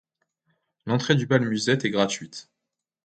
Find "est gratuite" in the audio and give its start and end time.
1.85-2.49